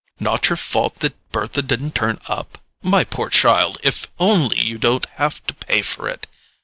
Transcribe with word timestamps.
"Not 0.19 0.49
your 0.49 0.57
fault 0.57 0.95
that 1.01 1.13
Bertha 1.31 1.61
didn't 1.61 1.93
turn 1.93 2.17
up? 2.27 2.57
My 2.81 3.03
poor 3.03 3.29
child, 3.29 3.77
if 3.83 4.07
only 4.17 4.59
you 4.59 4.79
don't 4.79 5.05
have 5.17 5.45
to 5.45 5.53
pay 5.53 5.83
for 5.83 6.09
it!" 6.09 6.25